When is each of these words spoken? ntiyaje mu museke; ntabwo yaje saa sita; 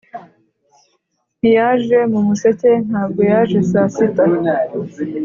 ntiyaje 1.39 1.97
mu 2.11 2.19
museke; 2.27 2.71
ntabwo 2.89 3.21
yaje 3.31 3.59
saa 3.71 3.89
sita; 3.93 4.25